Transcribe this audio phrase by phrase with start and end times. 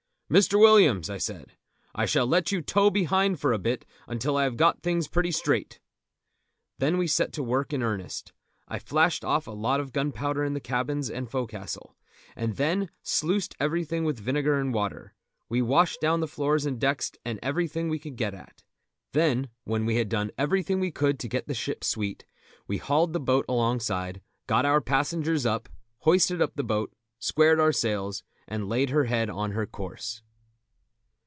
[0.31, 0.57] "Mr.
[0.57, 1.57] Williams," I said,
[1.93, 5.31] "I shall let you tow behind for a bit until I have got things pretty
[5.31, 5.81] straight."
[6.79, 8.31] Then we set to work in earnest.
[8.65, 11.97] I flashed off a lot of gunpowder in the cabins and fo'castle,
[12.33, 15.15] and then sluiced everything with vinegar and water.
[15.49, 18.63] We washed down the floors and decks and everything we could get at.
[19.11, 22.23] Then, when we had done everything we could to get the ship sweet,
[22.67, 27.73] we hauled the boat alongside, got our passengers up, hoisted up the boat, squared our
[27.73, 30.23] sails, and laid her head on her course.